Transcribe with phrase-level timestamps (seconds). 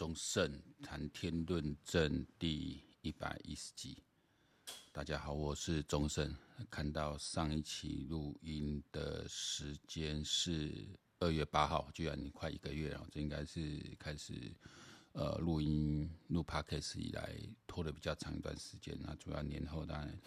[0.00, 0.50] 忠胜
[0.82, 3.98] 谈天论政第一百一十集。
[4.92, 6.34] 大家好，我是忠胜。
[6.70, 13.06] 看到上一期录音的时间是二月八号，居然快一个月了。
[13.10, 14.50] 这应该是开始
[15.12, 17.36] 呃录音录 Podcast 以来
[17.66, 18.96] 拖了比较长一段时间。
[19.02, 20.18] 那主要年后当然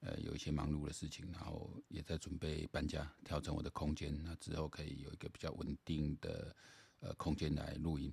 [0.00, 4.18] 呃有一些忙碌的事情，然后也在准备搬家，调整我的空间。
[4.24, 6.56] 那之后可以有一个比较稳定的。
[7.00, 8.12] 呃，空间来录音。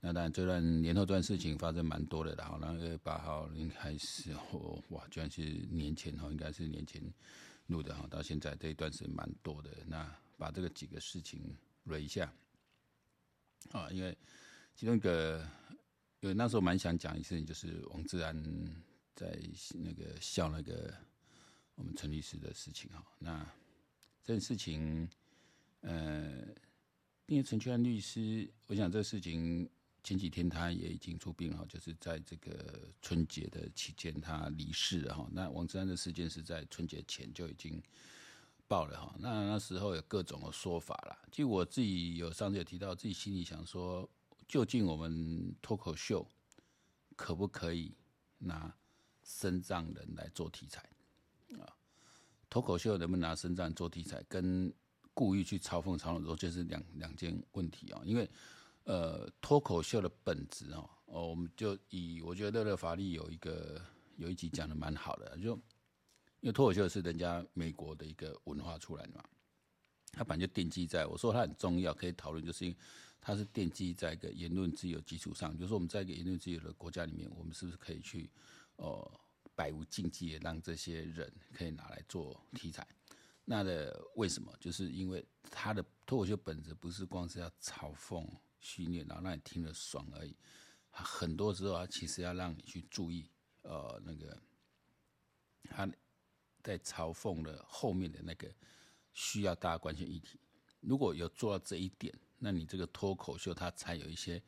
[0.00, 2.32] 那当然，这段年后这段事情发生蛮多的。
[2.36, 7.02] 然后，二月八号应该是哦，哇，居然是年前哈，应该是年前
[7.66, 8.06] 录的哈。
[8.08, 9.70] 到现在这一段是蛮多的。
[9.86, 11.40] 那把这个几个事情
[11.86, 12.32] 捋一下
[13.72, 14.16] 啊，因为
[14.76, 15.44] 其中一个，
[16.20, 18.40] 因为那时候蛮想讲一件事情，就是王志安
[19.16, 19.36] 在
[19.74, 20.94] 那个笑那个
[21.74, 23.04] 我们陈律师的事情哈。
[23.18, 23.44] 那
[24.22, 25.08] 这件事情，
[25.80, 26.46] 呃。
[27.26, 29.68] 因为陈全安律师，我想这个事情
[30.08, 35.28] 前几天他也已经出殡了，就是在这个春节的期间他离世了哈。
[35.30, 37.78] 那王志安的事件是在春节前就已经
[38.66, 39.14] 报了哈。
[39.18, 41.18] 那那时候有各种的说法啦。
[41.30, 44.08] 就我自己有上次有提到，自己心里想说，
[44.46, 46.26] 究竟我们脱口秀
[47.14, 47.92] 可不可以
[48.38, 48.74] 拿
[49.22, 50.80] 身障人来做题材
[51.60, 51.68] 啊？
[52.48, 54.24] 脱口秀能不能拿身障做题材？
[54.26, 54.72] 跟
[55.12, 58.00] 故意去嘲讽、嘲讽，说就是两两件问题啊。
[58.06, 58.26] 因为，
[58.88, 63.78] 呃，脱口秀的本质哦，哦，我们就以我觉得乐乐法律有一个
[64.16, 65.52] 有一集讲的蛮好的，就
[66.40, 69.22] 因为脱口秀是人家美国的一个文化出来的嘛，
[70.12, 72.76] 它本来就奠基在我说它很重要，可以讨论，就是因为
[73.20, 75.54] 它是奠基在一个言论自由基础上。
[75.54, 78.30] 比如说我们在一个言论自由的国家里面，我们是不是可以去
[78.76, 79.20] 哦，
[79.54, 82.88] 百无禁忌的让这些人可以拿来做题材？
[83.44, 84.50] 那的为什么？
[84.58, 88.26] 就是因为他的脱口秀本质不是光是要嘲讽、
[88.60, 90.36] 训练，然后让你听了爽而已。
[90.90, 93.30] 很多时候，他其实要让你去注意，
[93.62, 94.40] 呃，那个
[95.70, 95.88] 他
[96.62, 98.52] 在嘲讽的后面的那个
[99.12, 100.40] 需要大家关心议题。
[100.80, 104.42] 如果有做到这一点，那你这个脱口秀它才有一些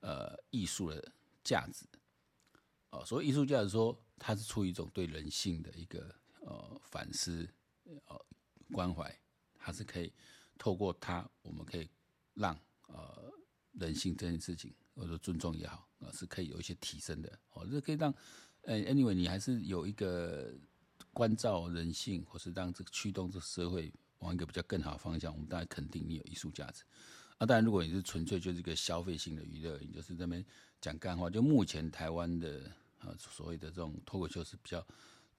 [0.00, 1.12] 呃艺术的
[1.42, 1.86] 价值。
[2.90, 7.48] 哦、所谓艺术价值，说它是出于一种对人性的一个呃反思。
[8.06, 8.26] 呃，
[8.72, 9.14] 关怀，
[9.58, 10.10] 还是可以
[10.56, 11.86] 透过它，我们可以
[12.32, 13.30] 让呃
[13.78, 17.38] 人性这件事情，或者尊重也好，啊，是可以有一些提升的。
[17.52, 18.12] 哦，这可以让
[18.62, 20.52] 呃，anyway，你还是有一个
[21.12, 25.32] 关照人性，或是让这个驱动这社会往一个比较更好的方向。
[25.32, 26.82] 我们当然肯定你有艺术价值。
[27.38, 30.44] 啊，当然，如果你是纯粹就是一个消费性的娱乐，你就是这边
[30.80, 31.28] 讲干话。
[31.28, 34.86] 就目前台湾的啊所谓的这种脱口秀是比较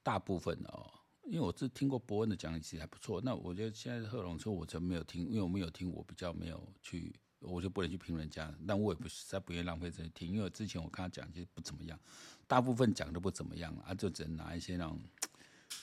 [0.03, 0.91] 大部分的哦。
[1.23, 3.19] 因为我是听过伯恩的讲，其实还不错。
[3.19, 8.53] 那我觉得现在贺龙说，我真没有听，因为我没有听，我比较没有去，我就不能去评论家。
[8.67, 11.99] 但我也不实在不愿意浪费这些听，因为之前我看他讲，其实不怎么样，
[12.47, 14.99] 大部分讲都不怎么样啊，就只能拿一些那种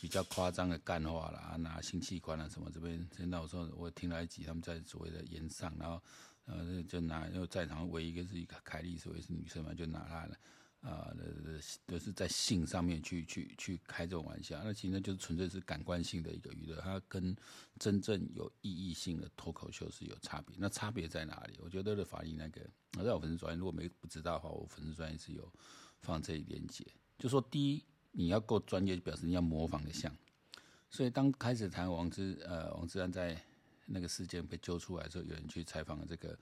[0.01, 3.09] 比较夸张的干话啦，拿性器官啊什么这边。
[3.19, 6.03] 那我说我听了一集，他们在所谓的演上，然后
[6.47, 10.37] 呃就拿，因为在场唯一一个是一个凯莉，所谓是女生嘛，就拿她了。
[10.83, 17.35] 啊，呃，都是在性上面去去去开这种玩笑，那其实就是纯粹是感官性的一个娱乐，它跟
[17.79, 20.57] 真正有意义性的脱口秀是有差别。
[20.59, 21.57] 那差别在哪里？
[21.63, 22.61] 我觉得的法律那个，
[22.99, 25.49] 我在我粉丝专业，如果没不知道的话，我粉丝专业是有
[26.01, 26.85] 放这一连结。
[27.17, 30.13] 就说第一，你要够专业，表示你要模仿的像。
[30.91, 33.41] 所以当开始谈王志呃王志安在
[33.87, 36.37] 那个事件被揪出来的时候，有人去采访了这个。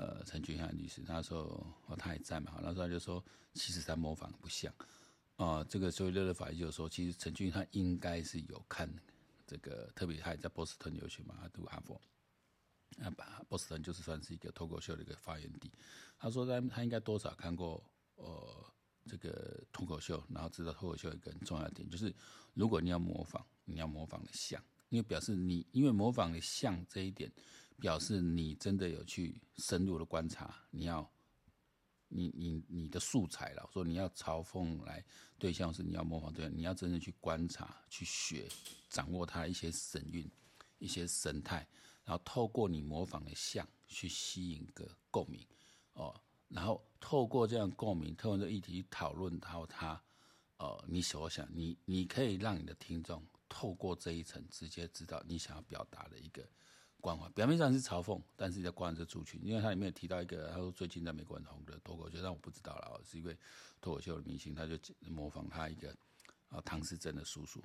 [0.00, 1.40] 呃，陈俊翰律师那时候
[1.86, 3.22] 哦，他也在嘛，那时候他就说，
[3.52, 4.72] 其实他模仿不像，
[5.34, 8.88] 啊、这个所以乐乐法医就说，其实陈俊翰应该是有看
[9.44, 12.00] 这个，特别他也在波士顿留学嘛，他读哈佛，
[13.00, 13.10] 啊，
[13.48, 15.68] 波士顿就是算是一个脱口秀的一个发源地。
[16.16, 17.82] 他说他他应该多少看过
[18.14, 18.64] 呃
[19.04, 22.14] 这个脱口秀，然后知道脱口秀一个很重要的点就是，
[22.54, 27.28] 如果你要模仿，你要模仿的像，因为表示你因为模仿的像这一点。
[27.80, 31.08] 表示你真的有去深入的观察，你要，
[32.08, 35.04] 你你你的素材了，说你要嘲讽来
[35.38, 38.48] 对象是你要模仿对象，你要真的去观察、去学、
[38.90, 40.28] 掌握他一些神韵、
[40.78, 41.68] 一些神态，
[42.04, 45.46] 然后透过你模仿的像去吸引个共鸣
[45.92, 50.02] 哦，然后透过这样共鸣，透过这议题讨论到他，
[50.56, 56.42] 哦，你所想，你你可以让你的听众透过这一层直接知道你想要表达的一个。
[57.00, 63.36] 关怀表面上是嘲讽，但是在关注族群，因为他里面有提到一个，他说最近在美国很红的脱口秀，但我不知道了，是一位
[63.80, 65.94] 脱口秀的明星，他就模仿他一个
[66.48, 67.62] 啊唐诗珍的叔叔。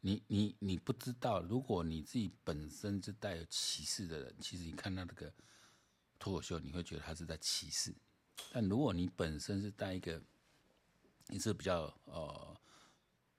[0.00, 5.32] 你你你不知道，如果你自己本身是带有歧视的人，其实你看到这个
[6.18, 7.94] 脱口秀，你会觉得他是在歧视
[8.52, 10.20] 但如果你本身是带一个，
[11.28, 12.56] 你是比较呃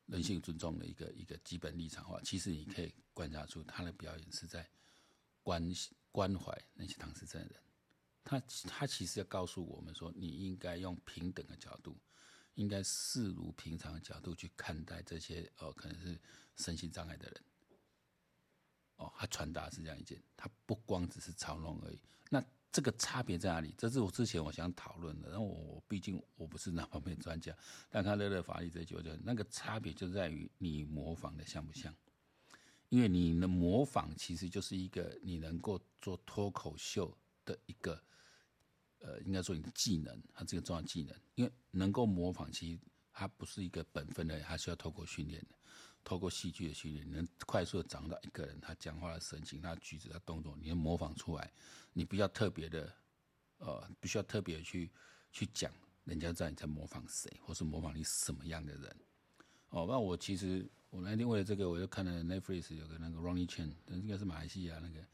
[0.08, 4.68] 人性尊重的一个一个基本立场的话，其实你可以观察出他的表演是在
[5.44, 5.72] 关
[6.12, 7.64] 关怀那些唐氏症的人。
[8.24, 11.98] 他他其实要告诉我们说，你应该用平等的角度，
[12.56, 16.20] 应该视如平常的角度去看待这些哦可能是
[16.58, 17.44] 身心障碍的人。
[18.98, 22.00] 哦，他传达是这样一件，他不光只是嘲弄而已。
[22.30, 22.44] 那
[22.78, 23.74] 这个差别在哪里？
[23.76, 25.32] 这是我之前我想讨论的。
[25.32, 27.52] 然后我毕竟我不是那方面专家，
[27.90, 31.92] 但他乐乐法律这一句，我觉得那个差别就在于你模仿的像不像。
[32.90, 38.00] 因为你的模仿其实就是一个你能够做脱口秀的一个。
[39.00, 42.80] 呃，应该说你的技能，它这个重要技能，因为能够模仿，其实
[43.12, 45.56] 它不是一个本分的，它需要透过训练的，
[46.08, 51.52] 透过戏剧的训练，能快速的掌握到一个人他讲话的神情、他举止、他动作，你能模仿出来，
[51.92, 52.96] 你不要特别的，
[53.58, 54.90] 呃，不需要特别去
[55.34, 55.70] 去讲，
[56.06, 58.96] 人家知道你在模仿谁，或是模仿你什么样的人。
[59.72, 65.06] 哦，那我其实我那天为了这个，我就看了 Netflix 有个那个 Ronny Chieng，应该是马来西亚那个，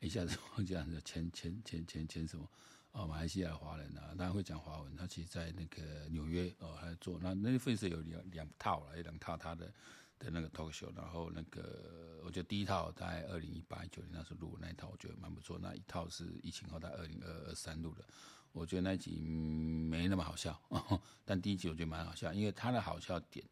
[0.00, 2.48] 一下子忘记了前前前前前什么。
[2.92, 4.96] 哦，马来西亚华人啊，他会讲华文。
[4.96, 9.70] 他其实在那个纽约哦，还做那 Netflix 有两两套了，有两套他的
[10.18, 10.94] 的那个 talk show。
[10.96, 15.58] 然后那个我觉得第一套在二零一八一九年那时候录那一套，我觉得蛮不错。
[15.58, 18.04] 那一套是疫情后在二零二二三录的，
[18.52, 20.60] 我觉得那一集没那么好笑，
[21.24, 23.44] 但第一集我觉得蛮好笑，因为他的好笑点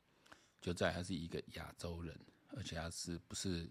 [0.60, 2.18] 就在他是一个亚洲人，
[2.56, 3.70] 而且他是不是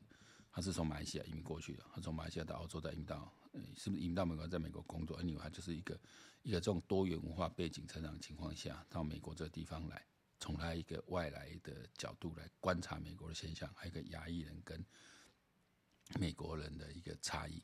[0.51, 3.31] 他是从马来西亚移民过去的，他从马来西亚到澳洲再移民到。
[3.77, 5.17] 是不是移民到美国，在美国工作？
[5.17, 5.97] 而另外就是一个
[6.43, 10.05] 一个这种多元文化背景成长的情况下，到美国这个地方来，
[10.39, 14.83] 从他一个外来的角度来观察美国的现象，还有一个亚裔人跟
[16.19, 17.61] 美国人的一个差异。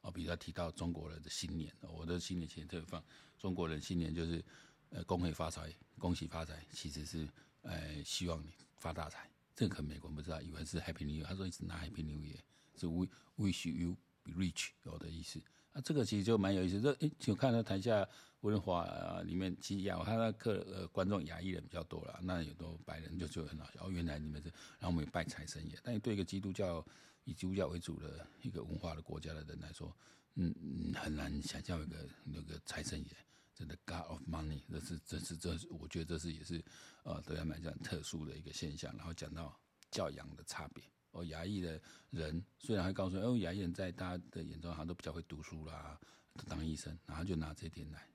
[0.00, 3.04] 哦，比如他提到中国人的新年，我的新年前特别放
[3.38, 4.44] 中国人新年就是
[4.90, 7.28] 呃恭喜发财，恭喜发财，其实是
[7.62, 9.30] 呃希望你发大财。
[9.54, 12.40] 这个可能美国人不知道，以为是 Happy New Year，他说一直拿 Happy New Year，
[12.78, 14.02] 是 We Wish You be。
[14.26, 15.40] Rich 有的意思
[15.76, 16.80] 啊，这个其实就蛮有意思。
[16.80, 18.08] 这诶，就看到台下
[18.40, 23.86] 文化啊里面，其实亚他那客呃观众亚裔人比较多了，那有多白人就就很好笑。
[23.86, 25.78] 哦，原来你们是，然后我们有拜财神爷。
[25.82, 26.82] 但是对一个基督教
[27.24, 29.94] 以基督教为主的一个文化的国家的人来说，
[30.36, 33.10] 嗯嗯，很难想象一个那个财神爷，
[33.54, 36.64] 真的 God of Money，这是这是这是，我觉得这是也是
[37.02, 38.96] 呃对他们来讲特殊的一个现象。
[38.96, 39.54] 然后讲到
[39.90, 40.82] 教养的差别。
[41.16, 41.80] 哦，牙医的
[42.10, 45.98] 人虽然会告诉哦，牙医人在大家的眼中好像都比较会读书啦，
[46.46, 48.06] 当医生，然后就拿这点来，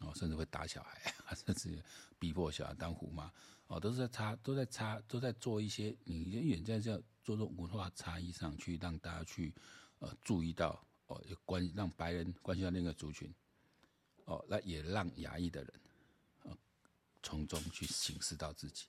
[0.00, 1.82] 哦，甚至会打小孩， 甚至
[2.18, 3.30] 逼迫小孩当虎妈，
[3.66, 9.54] 哦，都是在差，都在差，都在做一些你远在这做这种文化差异上去让大家去
[9.98, 13.30] 呃注意到哦，关让白人关系到那个族群，
[14.24, 15.72] 哦，那也让牙医的人，
[16.44, 16.56] 哦，
[17.22, 18.86] 从中去警示到自己。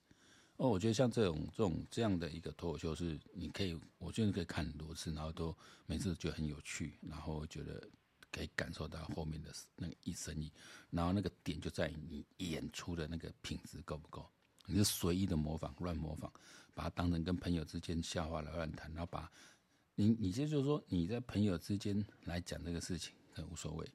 [0.57, 5.55] 哦，我觉得像这种这种这样的一个脱口秀是，你可以，我觉得你可以看很多次，然后都
[5.85, 7.87] 每次觉得很有趣，然后觉得
[8.31, 10.51] 可以感受到后面的那个一生意，
[10.89, 14.27] 然后那个点就在于你演出的那个品质够不够，
[14.65, 16.31] 你是随意的模仿，乱模仿，
[16.73, 19.31] 把它当成跟朋友之间笑话来乱谈，然后把
[19.93, 23.87] 你你这就是说你在朋友之间来讲这个事情很无所谓，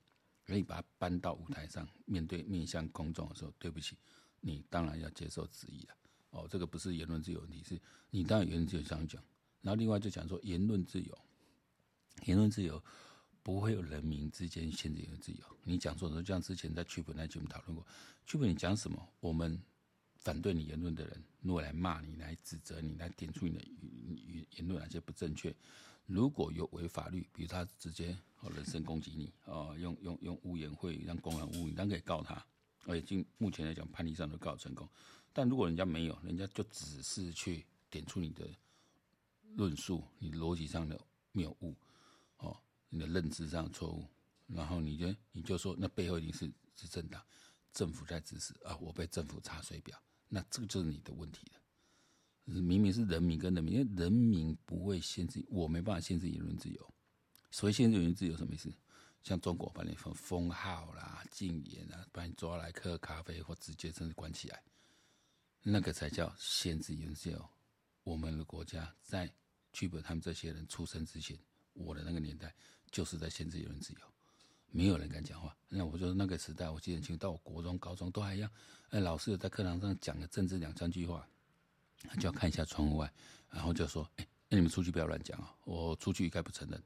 [0.46, 3.96] 可以把它搬到舞台上面对面向公众的时候，对不起，
[4.40, 5.96] 你当然要接受质疑了。
[6.32, 9.22] 哦，这个不是言论自由问题，是你当然言论自由这样讲，
[9.60, 11.19] 然后另外就讲说言论自由，
[12.24, 12.82] 言论自由
[13.43, 15.39] 不会有人民之间限制言论自由。
[15.62, 17.86] 你讲说的，就像之前在剧本那节目讨论过，
[18.24, 19.60] 剧本你讲什么，我们
[20.17, 25.55] 反对你言论的人，如果来骂你、来指责你、来点出你的语语言论哪些不正确，
[26.06, 32.43] 如果有违法律，比如他直接哦人身攻击你，哦用用用污言秽语让公然侮辱，你当然可以告他，
[32.86, 34.89] 而且经目前来讲判例上都告成功。
[35.32, 38.48] 但如果人家没有，人家就只是去点出你的
[39.56, 41.01] 论述，你逻辑上的
[41.32, 41.74] 谬误，
[42.39, 42.56] 哦，
[42.89, 44.06] 你的认知上的错误，
[44.46, 47.22] 然后你就你就说那背后一定是是政党，
[47.72, 51.60] 政府在指使啊，我被政府查水表，那这个就是你的问题了。
[52.44, 56.94] 明明是人民跟人民，因为人民不会限制，我没办法限制言论自由。
[57.51, 58.72] 所谓限制言论自由什么意思？
[59.22, 64.60] 像中国把你封封号啦、禁言啊，把你抓来喝咖啡或直接甚至关起来。
[65.62, 67.48] 那个才叫限制言论自由。
[68.04, 69.32] 我们的国家在
[69.72, 71.38] 剧本他们这些人出生之前，
[71.72, 72.52] 我的那个年代
[72.90, 74.00] 就是在限制言论自由，
[74.70, 75.56] 没有人敢讲话。
[75.69, 78.50] 那我说那个时代，我记得清楚，到我国中、高中都还一样。
[78.90, 81.26] 哎，老师有在课堂上讲个政治两三句话，
[82.19, 83.12] 就要看一下窗户外，
[83.48, 85.54] 然后就说：“哎，那你们出去不要乱讲啊！
[85.64, 86.82] 我出去一概不承认。”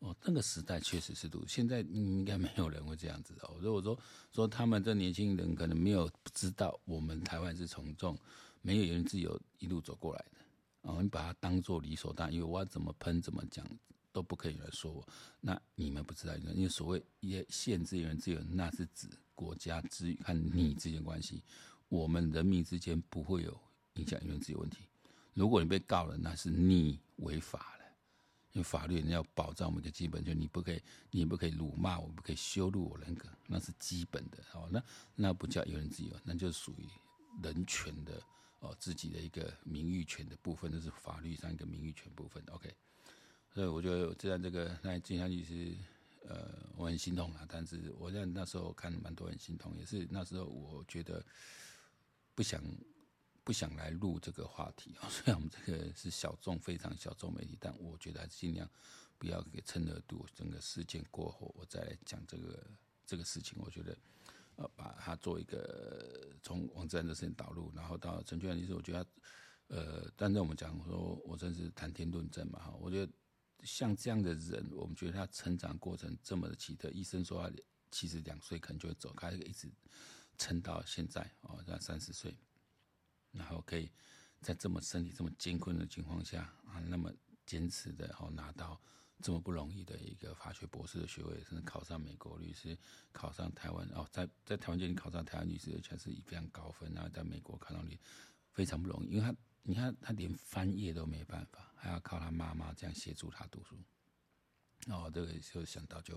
[0.00, 3.56] 哦，那个时代确实是如此，现在应该没有人会这样子哦。
[3.60, 3.98] 如果说
[4.32, 8.18] 说他们这年轻人可能没有不知道我们台湾是从众，
[8.62, 10.38] 没有言论自由一路走过来的，
[10.82, 13.66] 哦，你把它当做理所当然，因为我要怎么喷怎么讲
[14.10, 15.06] 都不可以来说我。
[15.38, 21.42] 那你们不知道，因为所谓也限制言论自由，那是指国家之和你之间关系，
[21.90, 23.54] 我们人民之间不会有
[23.96, 24.78] 影响言论自由问题。
[25.34, 27.79] 如果你被告了，那是你违法了。
[28.52, 34.68] 因为法律人要保障我们一个基本，就你不可以，你不可以辱骂我，不可以羞辱我人格，那是基本的哦。
[34.72, 34.82] 那
[35.14, 36.88] 那不叫言论自由，那就属于
[37.42, 38.20] 人权的
[38.58, 42.42] 哦，自己的一个名誉权的部分，那是法律上一个名誉权部分。
[42.50, 42.74] OK，
[43.54, 45.72] 所以我觉得，既然这个那金山律师，
[46.28, 47.46] 呃，我很心痛啊。
[47.48, 51.24] 但是我在那时候看蛮多人心痛，也是那时候我觉得
[52.34, 52.60] 不想。
[53.42, 58.68] 不想来录这个话题啊， 虽然我们这个是小众、非常小众媒体，但我觉得还是尽量
[59.18, 60.26] 不要给蹭热度。
[60.34, 62.70] 整个事件过后，我再来讲这个
[63.06, 63.58] 这个事情。
[63.60, 63.96] 我觉得，
[64.56, 69.06] 呃，把它做一个从王志安的事情导入，然后到陈俊安律师，我觉得，
[69.68, 72.74] 呃，但是我们讲说，我真是谈天论政嘛哈。
[72.78, 73.12] 我觉得
[73.62, 77.56] 像这样的人，我们觉得他成长过程这么的奇特，医生说他
[77.90, 79.68] 其实两岁可能就会走开，一直
[80.38, 82.36] 撑到现在哦，这样三十岁。
[83.32, 83.90] 然后可以
[84.40, 87.12] 在这么身体这么艰困的情况下啊，那么
[87.46, 88.80] 坚持的哦，拿到
[89.22, 92.76] 这么不容易的一个法学博士的学位，甚至考上美国律师，
[93.12, 97.98] 考上台湾哦，在在台湾就已经考上台湾律师，而且是以非常高分，然后在美国考上律，
[98.52, 103.76] 非常不容易，因为他你看他连翻页都没办法，还要靠他妈妈这样协助他读书。
[104.88, 106.16] 哦，这个就想到就，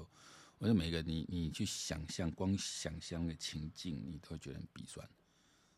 [0.57, 5.05] 我觉得每个你你去想象，光想象的情境，你都觉得很鼻酸。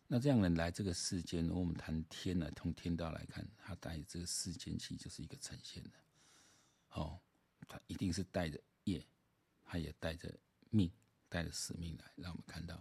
[0.07, 5.91] 那这样人来这个世间，我们谈天呢，从天道来看，他带这个世间其实就是一个呈现的，
[6.91, 7.19] 哦，
[7.67, 9.03] 他一定是带着业，
[9.63, 10.31] 他也带着
[10.69, 10.91] 命，
[11.27, 12.75] 带着使命来，让我们看到，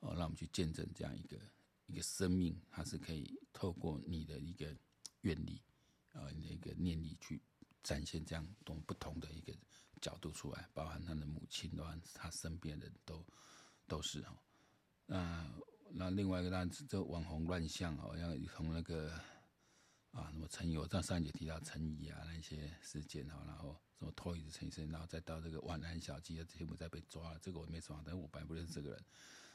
[0.00, 1.38] 哦，让我们去见证这样一个
[1.86, 4.76] 一个生命，它是可以透过你的一个
[5.22, 5.62] 愿力，
[6.12, 7.40] 啊，你的一个念力去
[7.82, 9.54] 展现这样种不同的一个
[10.02, 13.24] 角度出来，包含他的母亲，包含他身边的人都
[13.88, 14.42] 都是哈，
[15.06, 15.50] 那。
[15.92, 19.12] 那另外一个，当然这网红乱象哦，像从那个
[20.12, 29.04] 啊，什么陈怡，我上上一节提到陈怡啊那些事件哈，然后什么拖椅子陈医生，然后再到这个晚安小鸡的节目再被抓了，这个我没什么，但是我本来不认识这个人。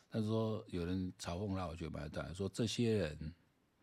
[0.10, 3.34] 他说有人嘲讽他，我觉得蛮对，说这些人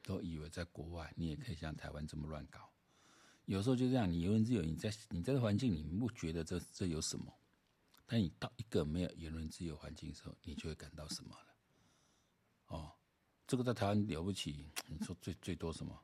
[0.02, 2.70] 都以为在国外你也可以像台湾这么乱搞，
[3.44, 7.32] 有时候就这样，你言论自由，你在你在这环境，你不觉得这这有什么？
[8.06, 11.51] 但你到一个没有言论自由环境的时候，你就会感到什么了？
[12.72, 12.90] 哦，
[13.46, 15.96] 这个在台湾了不起， 你说最最多什么？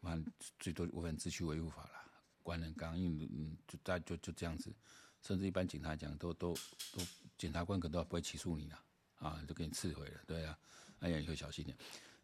[0.00, 0.24] 完
[0.58, 1.90] 最多违反自取维护法了，
[2.42, 4.74] 关人刚硬，嗯，就大就就这样子，
[5.20, 6.52] 甚至一般警察讲都都
[6.92, 7.00] 都，
[7.38, 8.82] 检察官可能都不会起诉你了，
[9.16, 10.58] 啊，就给你刺回了，对啊，
[10.98, 11.76] 哎呀，你会小心点。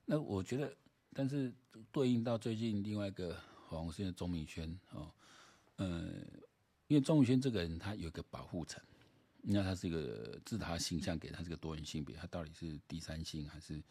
[0.04, 0.76] 那我觉得，
[1.12, 1.54] 但是
[1.92, 5.14] 对应到最近另外一个黄姓的钟明轩哦，
[5.76, 6.26] 嗯，
[6.88, 8.82] 因为钟明轩这个人他有一个保护层。
[9.50, 13.83] 那他是一个，自他形象给他是个多元性别，他到底是第三性还是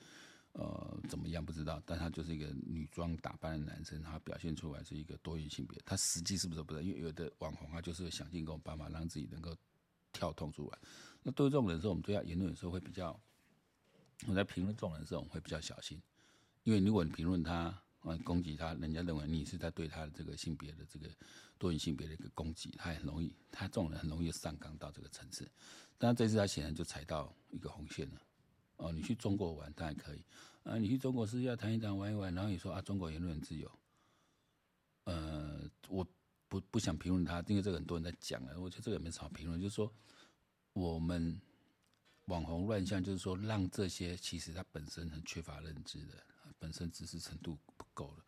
[0.51, 6.81] 呃怎么样不知道，但他就是一个女装打扮的男生，他表现出来是一个多元性别，他实际是不是不知道？
[6.83, 9.55] 因为有的网红他就是想尽各种办法让自己能够
[10.13, 10.77] 跳脱出来。
[11.23, 13.19] 那对这种人的时候，我们对他言论的时候会比较，
[14.27, 15.99] 我在评论这种人的时候，我们会比较小心，
[16.65, 17.81] 因为如果你评论他。
[18.07, 21.09] 啊，攻击他，人家认为你是在对他的这个性别的这个
[21.57, 25.49] 多元性别的一个攻击，他也很容易，他这种人很容易上纲到这个层次。
[25.97, 28.21] 但这次他显然就踩到一个红线了。
[28.77, 30.23] 哦，你去中国玩当然可以，
[30.63, 33.69] 啊，你去中国是要谈一谈玩一玩，然后你说啊，中国言论自由。
[35.05, 35.59] 呃，
[35.89, 36.07] 我
[36.47, 39.91] 不不想评论他，因为这个很多人在讲啊，我觉得这个也没什么评论，就是说
[40.73, 41.41] 我们
[42.25, 46.13] 网红乱象，就是说让这些其实他本身很缺乏认知的，
[46.59, 47.85] 本身知识程度不。
[47.97, 48.23] 够了，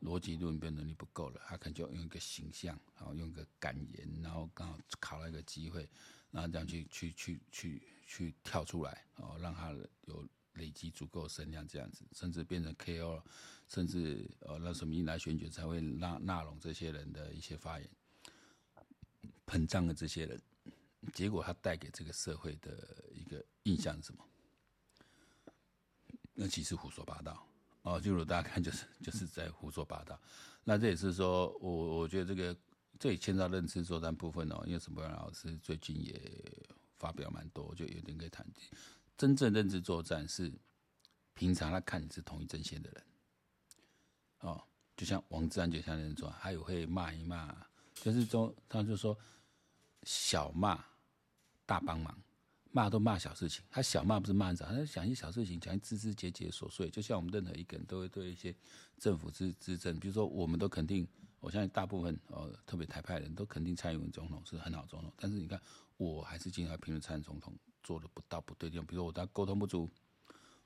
[0.00, 5.88] 逻辑论辩能力不够了，他可能就用一个形象，然后用一个感言，然后刚好考了一个机会，
[6.32, 9.70] 然后这样去去去去去跳出来，哦，让他
[10.06, 13.22] 有累积足够声量，这样子，甚至变成 KO，
[13.68, 17.88] 甚至呃，那什么一来选举才会纳纳拢这些人的一些发言，
[19.46, 20.42] 膨胀的这些人，
[21.14, 24.24] 结果他带给这个社会的一个印象是什么？
[26.34, 27.46] 那其实胡说八道。
[27.82, 30.20] 哦，就如大家看，就是就是在胡说八道。
[30.64, 32.56] 那这也是说，我我觉得这个
[32.98, 36.20] 这也牵到认知作战部分哦，因为沈伯洋老师最近也
[36.98, 38.46] 发表蛮多，就有点可以谈。
[39.16, 40.52] 真正认知作战是
[41.34, 43.04] 平常他看你是同一阵线的人，
[44.40, 44.62] 哦，
[44.96, 47.52] 就像王志安就像那种，他也会骂一骂，
[47.94, 49.18] 就是说他就说
[50.04, 50.84] 小骂
[51.66, 52.16] 大帮忙，
[52.72, 58.54] 骂都骂小事情，他小骂不是骂人，他想一些小事情，讲一枝枝节节琐碎，就像我们任何一个人都会对一些
[58.98, 61.06] 政府之之政，比如说我们都肯定，
[61.38, 65.60] 我相信大部分呃特别台派人都肯定蔡英文总统是很好总统，但是你看
[65.96, 69.88] 我还是经常评论蔡英文总统做的不到不对的地方，比如说我他沟通不足。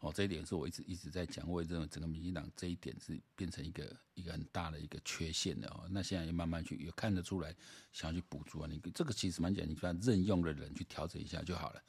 [0.01, 5.89] 哦，这一点是我一直一直在讲，我也认为整个民进党这一点是变成一个一个很大的一个缺陷的哦。
[5.91, 7.55] 那现在也慢慢去也看得出来，
[7.93, 8.69] 想要去补足啊。
[8.71, 11.83] 你这个其实蛮简单，你把任用的人去调整一下就好了，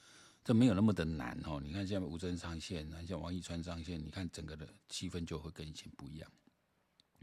[0.44, 1.60] 这没有那么的难哦。
[1.62, 6.32] 你看现在吴峥上线，像王义川上线，你看整个的气氛就会跟以前不一样。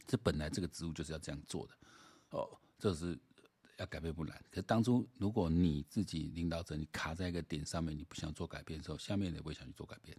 [0.06, 1.72] 这本来这个职务就是要这样做的
[2.28, 2.46] 哦，
[2.78, 3.18] 这是
[3.78, 4.44] 要改变不难。
[4.50, 10.14] 可当初如果你自己领导者你卡在一个点上面，你不想做改变的时候，下面的也不会想去做改变。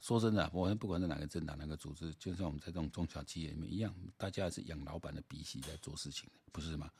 [0.00, 6.90] 说真的，我们不管在哪个政党、哪个组织，就像我们在这种中小企业里面一样，大家是养老板的鼻息在做事情，不是吗？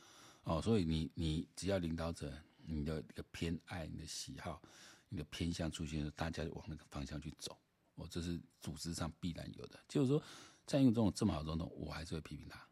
[0.42, 2.32] 哦，所以你你只要领导者，
[2.64, 4.60] 你的一个偏爱、你的喜好、
[5.08, 7.56] 你的偏向出现，大家就往那个方向去走。
[7.94, 9.78] 哦，这是组织上必然有的。
[9.88, 10.22] 就是说，
[10.66, 12.66] 在用这种这么好的总统，我还是会批评他。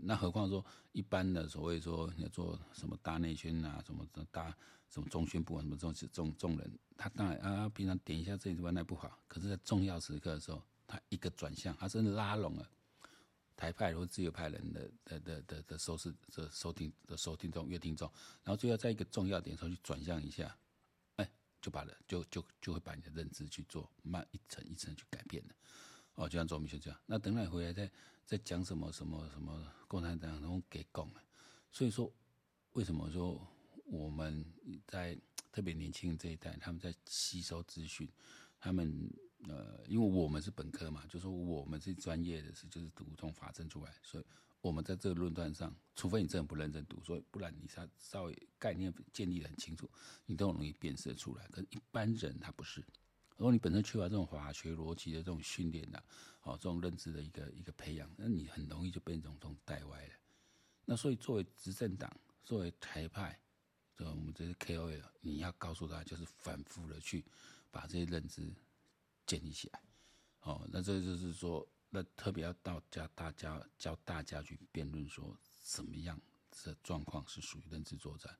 [0.00, 4.54] 那何况说一般的所谓说你要做什么大内宣啊，什么大
[4.90, 12.68] 什么中宣部啊，什么这种这种这种人，他当然啊，平常点一下这一关那不好，可是，在重要时刻的时候，他一个转向，他真的拉拢了
[13.54, 18.10] 台派或自由派人的的的的的收视的收听的收听众、阅听众，
[18.42, 20.56] 然后最后在一个重要点上去转向一下，
[21.16, 21.30] 哎，
[21.60, 25.54] 就把人就就就会把你的认知去做慢一层一层去改变的。
[26.14, 27.88] 哦，就像周明就这样，那等他回来再
[28.28, 31.10] 在讲什么什么什么共产党，然后给讲。
[31.72, 32.12] 所以说，
[32.74, 33.40] 为什么说
[33.86, 34.44] 我们
[34.86, 35.18] 在
[35.50, 38.06] 特别年轻这一代，他们在吸收资讯，
[38.60, 39.10] 他们
[39.48, 44.24] 呃，因为我们是本科嘛，就说我们是专业的，是就是读这种法政出来，所以
[44.60, 49.90] 我们在这个论断上，除非你真的不认真读，所以不然你稍稍微概念建立的很清楚，
[50.26, 51.48] 你都容易辨识出来。
[51.48, 52.84] 可是一般人他不是。
[53.38, 56.02] 如果你本身缺乏这种法学逻辑的这种训练呐，
[56.42, 60.14] 哦，这种认知的一个一个培养，那你很容易就被这种这种带歪了。
[60.84, 63.40] 那所以作为执政党，作为台派，
[63.94, 67.24] 这我们这些 KOL，你要告诉他，就是反复的去
[67.70, 68.52] 把这些认知
[69.24, 69.80] 建立起来。
[70.40, 76.20] 哦，那这就是说，那特别要到教大家教大家去辩论说，怎么样
[76.64, 78.36] 的状况是属于认知作战。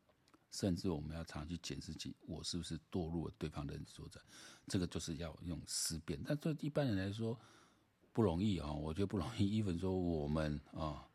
[0.50, 4.22] 甚至我们要常去检视自己，我是不是堕入了对方的认知作战？
[4.66, 6.18] 这个就是要用思辨。
[6.24, 7.38] 但对一般人来说
[8.12, 9.62] 不容易啊，我觉得不容易。
[9.62, 11.06] even 说我们啊，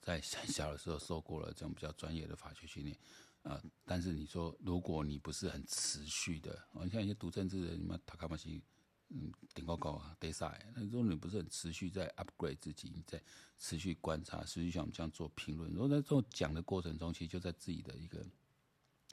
[0.00, 2.96] 在很小的时候受过了这种比较专业的法学训练
[3.42, 8.62] 啊，但是你说如果你不是很持续的，你像一些读政治的，你们塔卡马西，
[9.08, 10.72] 嗯，顶高高啊，得赛。
[10.74, 13.22] 那如果你不是很持续在 upgrade 自己，你在
[13.58, 18.24] 持续观察，持续像我们这样做评论，如果在这种讲的过程中，其实就在自己的一个。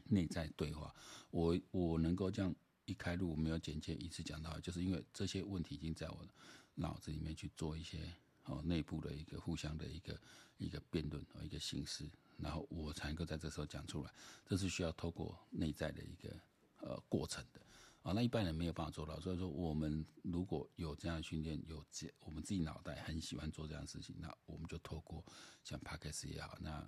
[0.09, 0.93] 内在对话，
[1.31, 2.53] 我我能够这样
[2.85, 6.31] 一开路，我没有简介一次讲到，就是因为这些问题已经在我的
[6.75, 7.99] 脑子里面去做一些
[8.45, 10.19] 哦内部的一个互相的一个
[10.57, 14.11] 一个辩论和一个形式，然后我才能够在这时候讲出来。
[14.45, 16.33] 这是需要透过内在的一个
[16.79, 17.61] 呃过程的
[18.03, 19.19] 啊，那一般人没有办法做到。
[19.19, 25.25] 所以说，我们如果有这样的训练，有这我们自己脑袋很喜欢做这样的事情，那我们就透过
[25.63, 26.87] 像 Podcast 也好，那。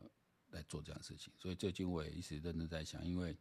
[0.51, 3.35] 来做这样事情，所以最近我也一直认真在想，因为，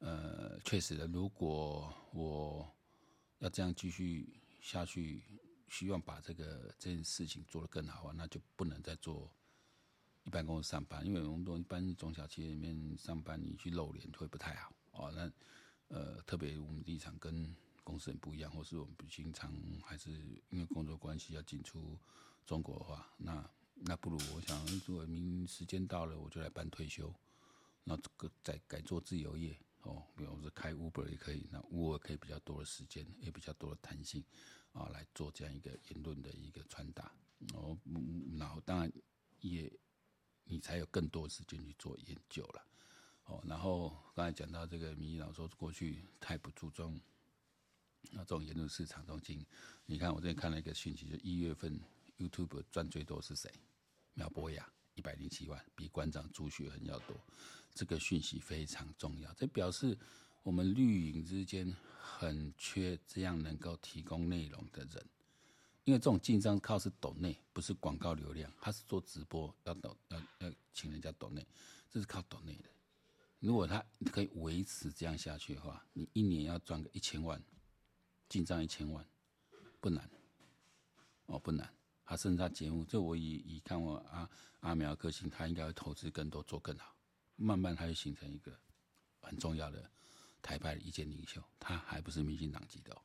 [0.00, 2.70] 呃，确实的，如果我
[3.38, 4.28] 要这样继续
[4.60, 5.22] 下去，
[5.68, 9.30] 希望把这个这件事情做得更好啊，那就不能再做
[10.24, 15.10] 一般公司上班，因为我们都一般中小企业里面上班，你去露脸会不太好哦。
[15.12, 15.32] 那
[15.88, 20.10] 呃，特别我们立场跟公司很不一样，或是我们不经常还是
[20.50, 21.98] 因为工作关系要进出
[22.44, 23.48] 中国的话，那。
[23.78, 27.14] 那不如我想，如果明时间到了，我就来办退休，
[27.84, 34.24] 那这个再改做自由业哦，比如说开 Uber 也可以，那 Uber 可以比较多的时间，也比较多的弹性
[34.72, 37.12] 啊，来做这样一个言论的一个传达
[37.52, 37.76] 哦。
[38.38, 38.90] 然后当然
[39.40, 39.70] 也
[40.44, 42.66] 你才有更多时间去做研究了
[43.26, 43.44] 哦。
[43.46, 46.98] 然后刚才讲到这个民进党说过去太不注重
[48.10, 49.44] 那这种言论市场中心，
[49.84, 51.78] 你看我这边看了一个讯息，就一月份。
[52.18, 53.50] YouTube 赚最多是谁？
[54.14, 57.16] 苗博雅一百零七万，比馆长朱学恒要多。
[57.74, 59.98] 这个讯息非常重要，这表示
[60.42, 65.06] 我们绿营之间很缺这样能够提供内容的人。
[65.84, 71.46] 因为这种经商靠是抖内，不是广告流量，他是做直播要抖要要请人家抖内，
[71.90, 72.70] 这是靠抖内的。
[73.38, 77.40] 如果他可以维持这样下去的话，你一年要赚个一千万，
[78.28, 79.06] 进账一千万
[79.80, 80.10] 不难
[81.26, 81.70] 哦，不难。
[82.06, 86.94] 他甚至他节目，这我以以看我阿阿苗个性，他应该会投资更多，做更好。
[87.34, 88.56] 慢慢他就形成一个
[89.20, 89.90] 很重要的
[90.40, 92.96] 台派的意见领袖，他还不是民进党籍的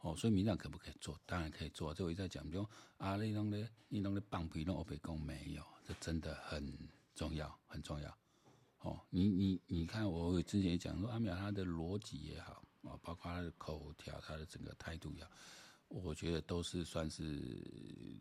[0.00, 0.14] 哦。
[0.14, 1.18] 所以民进党可不可以做？
[1.26, 1.92] 当然可以做。
[1.94, 6.72] 这我一再讲，就啊，你弄的你弄的棒皮弄欧北共没有，这真的很
[7.14, 8.16] 重要，很重要。
[8.80, 15.30] 哦，你你你看，我之前也讲说，阿苗他的逻辑也好，哦，包括他的口条，他的整个态度也好，
[15.88, 17.52] 我觉得都是算是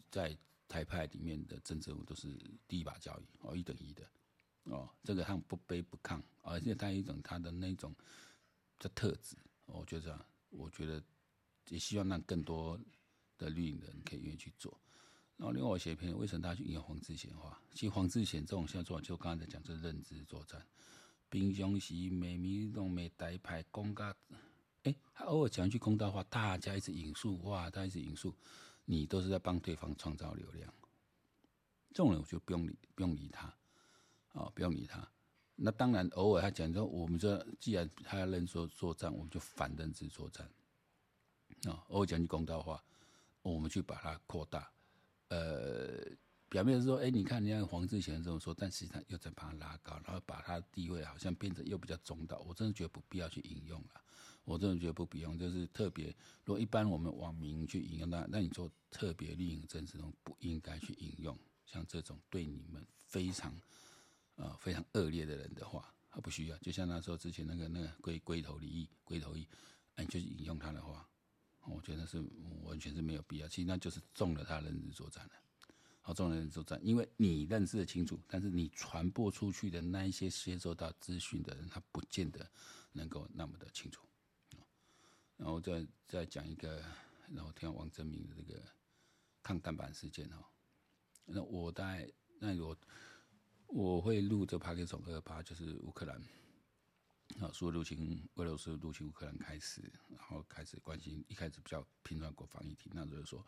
[0.10, 0.36] 在
[0.68, 2.28] 台派里面的政治人物都是
[2.68, 4.08] 第一把交椅，哦，一等一的。
[4.64, 7.96] 哦，这个他不卑不亢，而且他一种他的那种
[8.80, 11.02] 的特质，我觉得，我觉得
[11.70, 12.78] 也希望让更多
[13.38, 14.78] 的绿营人可以愿意去做。
[15.38, 17.62] 然后另外我写一篇，为什么他去引用黄志贤话？
[17.74, 20.62] 其实黄志贤这种现在做，就刚才在讲这认知作战，
[21.30, 24.14] 平常时美米弄美台派公家，
[24.88, 28.34] 哎，他偶尔讲一句公道话，大家一直引述，哇，他一直引述，
[28.86, 30.74] 你都是在帮对方创造流量。
[31.90, 33.54] 这种人我就不用理，不用理他。
[34.34, 35.06] 哦，不用理他。
[35.56, 40.48] 那当然，偶尔他讲说，我们说既然他要认说作战，我们就反认知作战。
[41.64, 42.84] 啊，偶尔讲句公道话，
[43.42, 44.72] 我们去把它扩大。
[45.30, 46.06] 呃，
[46.48, 52.38] 表面是说，哎，你看人家黄志贤这么说，但实际上又在把他拉高，然后把他地位好像变得又比较中道。
[52.48, 54.02] 我真的觉得不必要去引用了。
[54.48, 56.08] 我真的觉得不必要，就是特别，
[56.46, 63.54] 如果一般我们网民去引用，那那你说特别绿营政治中不应该去引用，像这种对你们非常。
[64.40, 66.58] 呃，非常恶劣的人的话，他不需要。
[66.60, 69.48] 就像他说之前那个那个龟龟头李义，龟头义，
[69.96, 71.10] 哎，就是引用他的话，
[71.66, 72.24] 我觉得是
[72.62, 73.48] 完全是没有必要。
[73.48, 75.32] 其实那就是中了他认知作战了，
[76.04, 82.48] 好，中了认知作战，因为你认识的清楚，但是你传播出去的那一些接收到资讯的人，他不见得
[82.92, 84.07] 能够那么的清楚。
[85.38, 86.84] 然后再再讲一个，
[87.30, 88.62] 然后听王正明的这个
[89.42, 90.46] 抗弹板事件哈，
[91.26, 92.78] 那我大概那我。
[93.70, 96.16] 我会录这 Podcast 二八，就是乌克兰
[97.42, 103.46] 啊，说入侵俄罗斯入侵乌克兰开始，然后开始关心，一开始比较频繁国防议题，那就是说，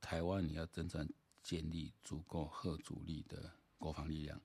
[0.00, 1.06] 台湾你要真正
[1.42, 4.40] 建立足够吓阻力的国防力量，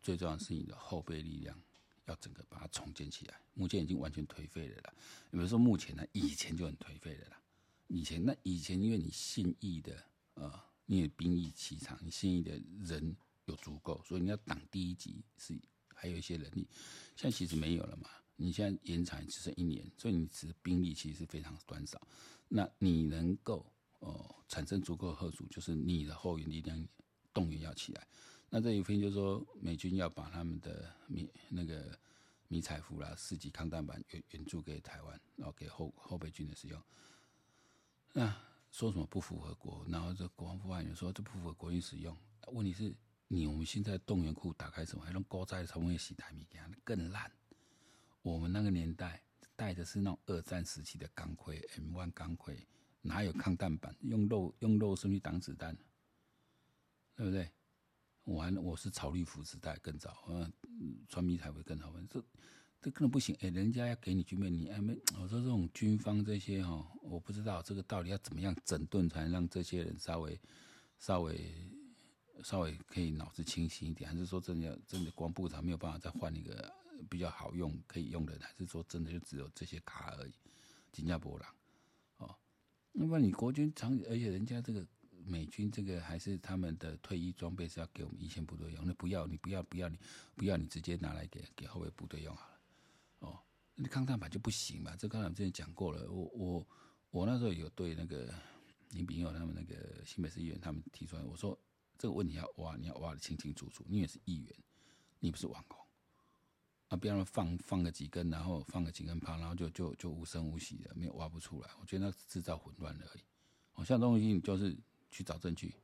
[0.00, 1.60] 最重要是你的后备力量
[2.06, 3.40] 要整个把它重建起来。
[3.54, 4.94] 目前已经完全颓废了啦，
[5.30, 7.40] 比如说目前呢，以前就很颓废了啦，
[7.88, 10.02] 以前那以前因为你现役的
[10.34, 10.52] 呃，
[10.86, 13.16] 你有兵役期长，你现役的人。
[13.46, 15.56] 有足够，所以你要挡第一级是
[15.94, 16.66] 还有一些能力，
[17.14, 18.10] 现在其实没有了嘛。
[18.34, 22.04] 你现在延长只剩一年，所以你其实兵力其实是非常短少。
[22.48, 23.64] 那你能够
[24.00, 26.88] 哦产生足够的吓阻，就是你的后援力量
[27.32, 28.08] 动员要起来。
[28.48, 31.98] 那这一篇就是说，美军要把他们的迷那个
[32.48, 36.82] 迷彩服啦、四级抗弹板援援助给台湾，然后给后后备军的使用。
[38.12, 38.34] 那
[38.70, 39.84] 说什么不符合国？
[39.88, 42.16] 然后这国防部发言人说这不符合国军使用。
[42.52, 42.94] 问题是？
[43.28, 45.04] 你我们现在动员库打开什么？
[45.04, 47.28] 还用高在重会洗台米给他更烂。
[48.22, 49.20] 我们那个年代
[49.56, 52.64] 带的是那种二战时期的钢盔 M1 钢盔，
[53.02, 53.92] 哪有抗弹板？
[54.02, 55.76] 用肉用肉身去挡子弹，
[57.16, 57.50] 对不对？
[58.26, 60.52] 我还我是草绿服时代更早，嗯，
[61.08, 61.90] 穿迷彩会更好。
[62.10, 62.22] 这
[62.82, 63.34] 这根本不行。
[63.40, 64.94] 哎、人家要给你军备，你还没？
[65.18, 70.38] 我说这种军方这些哈，我不知道这个到底要怎么样整顿，才能让这些人稍微
[70.98, 71.72] 稍微。
[72.44, 76.70] 稍微可以脑子清醒一点，还是说真的真的光部长没有办法再换一个
[77.08, 80.32] 比较好用可以用的，还是说真的就只有这些卡而已？
[80.92, 81.48] 新加坡人，
[82.18, 82.36] 哦，
[82.92, 84.86] 那么你国军长，而且人家这个
[85.26, 89.98] 美军这个还是他们的退役装备是要给我们一线部队用，那不要你不要不要你
[90.34, 92.58] 不要你直接拿来给给后备部队用好了，
[93.20, 93.38] 哦，
[93.74, 94.94] 那抗弹板就不行嘛？
[94.96, 96.66] 这刚才我之前讲过了，我我
[97.10, 98.32] 我那时候有对那个
[98.90, 101.58] 林炳佑他们那个新北市议员他们提出来，我说。
[101.98, 103.82] 这个问题要挖，你要挖的清清楚楚。
[103.88, 104.54] 你也是议员，
[105.18, 105.78] 你不是网红
[106.88, 106.96] 啊！
[106.98, 111.70] 不要放放个几根，然后放个几根炮，然后就就就无声无息的，没有挖不出来。
[111.80, 113.22] 我觉得那是制造混乱而已。
[113.72, 114.76] 哦，像东西，你就是
[115.16, 115.74] 去找证据，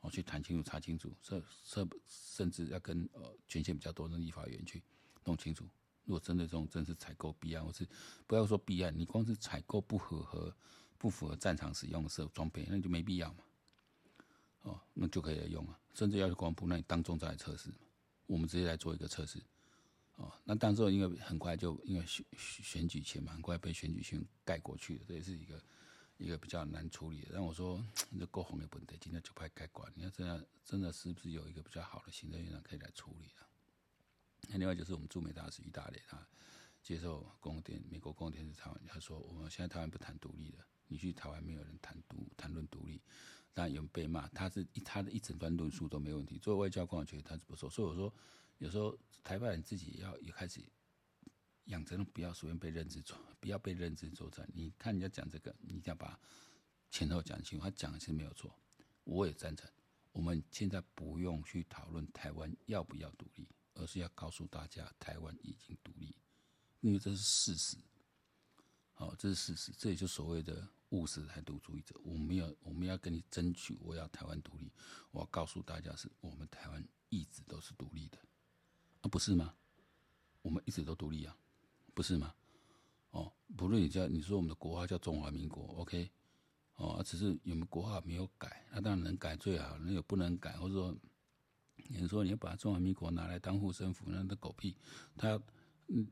[0.00, 4.82] 哦，去谈清楚、查清楚，甚甚甚至要跟呃权限比较多的立法员去
[5.24, 5.64] 弄清楚。
[6.04, 7.88] 如果真的这种真是采购弊案，或是
[8.26, 10.52] 不要说弊案，你光是采购不符合、
[10.98, 13.44] 不符合战场使用的时候装备，那就没必要嘛。
[14.62, 17.72] 哦，那就可以来用啊，甚至要去公布，那你当众再来测试，
[18.26, 19.40] 我们直接来做一个测试。
[20.16, 25.62] 哦，那当时候因为很快就因为选选举前嘛，很快被选举权盖过去了，这也是一个
[26.22, 27.30] 一个比较难处理的。
[27.32, 27.84] 但我说
[28.18, 33.46] 这够红的问题，今天就派盖管，你要这样真的是不是有一个比较好的行政院长可以来处理啊？
[34.48, 36.26] 那另外就是我们驻美大使意大利，他
[36.82, 40.58] 接受公电美国公电视采访，他说我们现在台湾不谈独立的，
[40.88, 43.00] 你去台湾没有人谈独谈论独立。
[43.54, 46.38] 当然有人被骂，他是他的一整段论述都没问题。
[46.38, 47.68] 作为外交官，我觉得他是不错。
[47.68, 48.12] 所以我说，
[48.56, 50.60] 有时候台湾人自己也要也开始
[51.66, 54.48] 养成不要随便被认知作，不要被认知作战。
[54.52, 56.18] 你看人家讲这个，你一定要把
[56.90, 57.64] 前后讲清楚。
[57.64, 58.54] 他讲的是没有错，
[59.04, 59.70] 我也赞成。
[60.12, 66.14] 我们现在不用去讨论台湾要不要独立，而是要告诉大家台湾已经独立，
[66.80, 67.76] 因为这是事实。
[68.94, 71.98] 好，这是事实，这也就所谓的务实台独主义者。
[72.04, 74.70] 我们要，我们要跟你争取，我要台湾独立。
[75.10, 78.18] 我要告诉大家，是我们台湾一直都是独立的，
[79.00, 79.54] 啊，不是吗？
[80.42, 81.36] 我们一直都独立啊，
[81.94, 82.34] 不是吗？
[83.10, 86.10] 哦，不论你叫你说我们的国号叫中华民国，OK，
[86.76, 90.96] 哦，只是有没有国号没有改，那当然能改最好，那有不能改，或者说
[91.76, 94.76] 你说你要把中华民国拿来当护身符，那那狗屁，
[95.16, 95.40] 他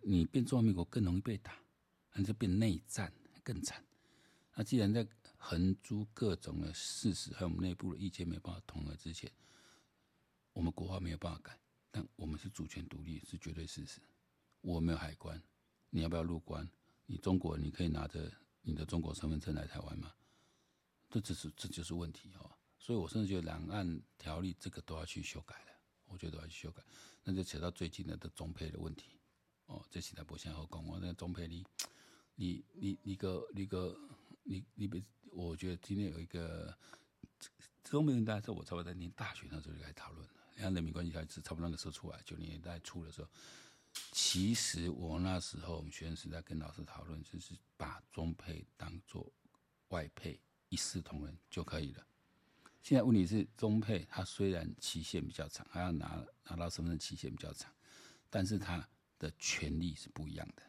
[0.03, 1.57] 你变中华民国更容易被打。
[2.13, 3.13] 那就变内战
[3.45, 3.81] 更惨。
[4.57, 9.31] 那既然在横诸各种的事实还有我们内部的意见没办法统合之前，
[10.53, 11.57] 我们国号没有办法改，
[11.93, 14.01] 但我们是主权独立是绝对事实。
[14.61, 15.41] 我没有海关，
[15.91, 16.69] 你要不要入关？
[17.07, 18.31] 你中国你可以拿着
[18.63, 20.13] 你的中国身份证来台湾吗？
[21.11, 22.51] 这只是这就是问题哦。
[22.79, 25.73] 所以我甚至觉得两岸条例这个都要去修改了，
[26.07, 26.83] 我觉得都要去修改。
[27.23, 29.19] 那就扯到最近的的中配的问题
[29.67, 31.67] 哦，这现在不像后讲我那中配里。
[32.37, 33.95] 你你你个你个
[34.45, 36.75] 你你别，我觉得今天有一个
[37.85, 43.29] 中中美年代是我差不多在念大学那时候就开始讨论了，两岸人民关系开始差不多那个时候出来，九零年代初的时候，
[44.13, 49.33] 其实我那时候我们学生时代跟老师讨论，就是把中配当做
[49.89, 52.07] 外配一视同仁就可以了。
[52.83, 57.73] 现在问题是中配它虽然期限比较长，还要拿拿到身份证期限比较长，
[58.29, 60.63] 但是它的权利是不一样的，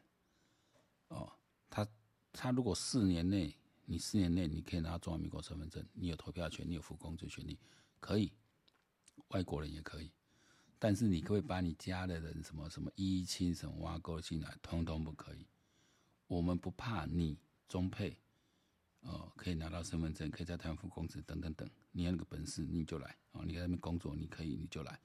[1.09, 1.31] 哦。
[1.69, 1.87] 他
[2.33, 3.55] 他如果四年内，
[3.85, 7.57] 你四年内你可以拿中华民国身份证，你有投票权，你有付工资权利，
[8.01, 8.33] 可以，
[9.29, 10.11] 外国人也可以，
[10.81, 15.45] 但是你可以把你家的人什么什么一亲什么挖沟进来，通通不可以。
[16.25, 18.17] 我们不怕你中配，
[19.01, 24.99] 哦，可以拿到身份证，可以在台湾付工资等等等，你有那个本事你就来哦，你在那边工作你可以你就来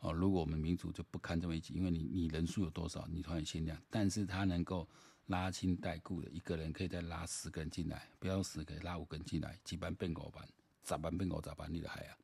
[0.00, 0.12] 哦。
[0.12, 4.88] 如果我们民主就不堪这么一击，因为你你人数有多少，你团员限量，但是他能够。
[5.28, 10.46] 拉亲带故的一个人可以再拉十个人进来，不要十个，拉五个人进来，几班变五班，
[10.82, 12.18] 咋班变五咋班，你的海啊！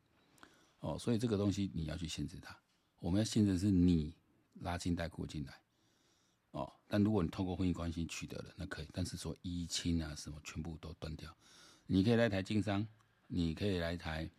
[0.81, 2.55] 哦，所以这个东西你要去限制它。
[3.01, 4.15] 我们要限制的是你
[4.61, 5.61] 拉亲带故进来，
[6.53, 8.89] 哦，但如果你透过婚姻关系取得了，那可以。
[8.93, 11.35] 但是说依亲啊什么，全部都断掉。
[11.87, 12.87] 你可以来台经商，
[13.27, 14.31] 你可以来台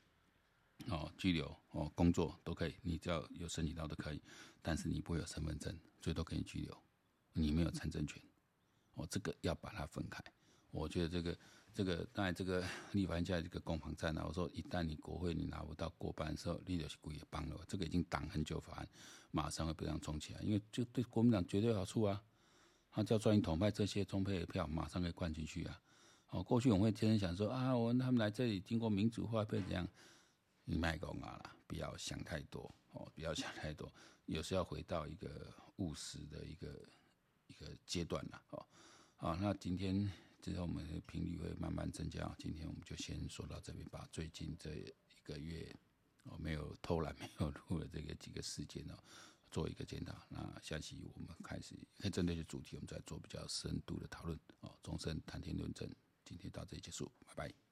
[0.88, 4.21] 哦拘留哦工作都可以，你只要有申请到都可以。
[4.62, 6.78] 但是你不会有身份证，最多可以拘留，
[7.34, 8.21] 你没有参政权。
[8.93, 10.24] 哦这个要把它分开，
[10.71, 11.38] 我觉得这个
[11.73, 18.88] 这个当然这个 立法院这个攻防战呢，我说一旦你国会你拿不到过半的时候，立法院也帮了，这个已经挡很久法案，
[19.31, 22.23] 马上会被这样冲起来，因为就对国民党绝对有好处啊，
[22.89, 25.81] 他叫专营统派这些中配的票马上给灌进去啊，
[26.29, 29.88] 哦，过去我们会天天想说啊，我他们来这里经过民主化被怎样，
[30.63, 33.91] 你卖公啊了，不要想太多哦，不要想太多，
[34.25, 36.67] 有时候要回到一个务实的一个。
[37.47, 38.65] 一个阶段了，哦，
[39.17, 40.10] 好，那今天
[40.41, 45.73] 之后我们的频率会慢慢增加，今天我们就先说到这边，把最近这一个月
[46.23, 48.97] 我没有偷懒、没有录的这个几个事件呢，
[49.51, 50.25] 做一个检讨。
[50.30, 51.75] 那下期我们开始
[52.12, 54.39] 针对这主题，我们再做比较深度的讨论。
[54.62, 55.88] 哦，终身谈天论证，
[56.25, 57.70] 今天到这里结束，拜拜。